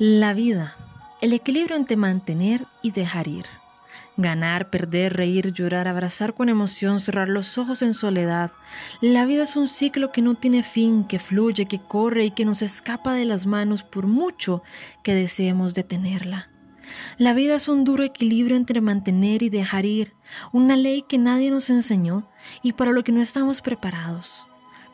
[0.00, 0.74] La vida,
[1.20, 3.46] el equilibrio entre mantener y dejar ir.
[4.16, 8.50] Ganar, perder, reír, llorar, abrazar con emoción, cerrar los ojos en soledad.
[9.00, 12.44] La vida es un ciclo que no tiene fin, que fluye, que corre y que
[12.44, 14.64] nos escapa de las manos por mucho
[15.04, 16.48] que deseemos detenerla.
[17.16, 20.12] La vida es un duro equilibrio entre mantener y dejar ir,
[20.50, 22.28] una ley que nadie nos enseñó
[22.64, 24.48] y para lo que no estamos preparados,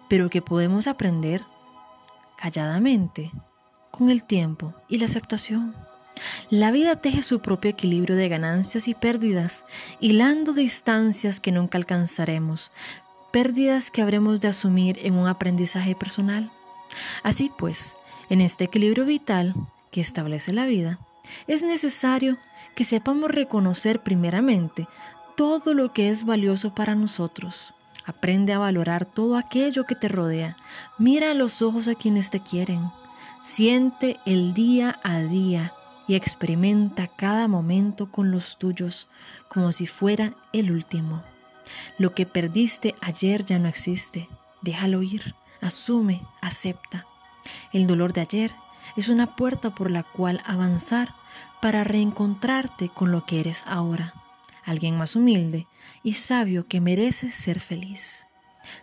[0.09, 1.43] pero que podemos aprender
[2.37, 3.31] calladamente
[3.91, 5.75] con el tiempo y la aceptación.
[6.51, 9.65] La vida teje su propio equilibrio de ganancias y pérdidas,
[10.01, 12.71] hilando distancias que nunca alcanzaremos,
[13.31, 16.51] pérdidas que habremos de asumir en un aprendizaje personal.
[17.23, 17.97] Así pues,
[18.29, 19.55] en este equilibrio vital
[19.91, 20.99] que establece la vida,
[21.47, 22.39] es necesario
[22.75, 24.87] que sepamos reconocer primeramente
[25.37, 27.73] todo lo que es valioso para nosotros.
[28.05, 30.57] Aprende a valorar todo aquello que te rodea.
[30.99, 32.91] Mira a los ojos a quienes te quieren.
[33.43, 35.73] Siente el día a día
[36.07, 39.09] y experimenta cada momento con los tuyos
[39.49, 41.23] como si fuera el último.
[41.97, 44.29] Lo que perdiste ayer ya no existe.
[44.61, 45.35] Déjalo ir.
[45.63, 47.07] Asume, acepta.
[47.73, 48.53] El dolor de ayer
[48.97, 51.15] es una puerta por la cual avanzar
[51.63, 54.15] para reencontrarte con lo que eres ahora,
[54.65, 55.67] alguien más humilde
[56.03, 58.27] y sabio que merece ser feliz.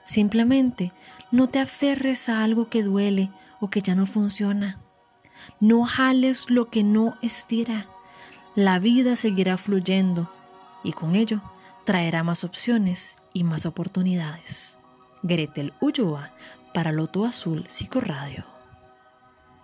[0.06, 0.94] Simplemente
[1.32, 4.80] no te aferres a algo que duele o que ya no funciona.
[5.60, 7.86] No jales lo que no estira.
[8.56, 10.32] La vida seguirá fluyendo
[10.84, 11.42] y con ello
[11.86, 14.78] traerá más opciones y más oportunidades.
[15.24, 16.32] Gretel Ulloa
[16.74, 18.57] para Loto Azul Psicoradio.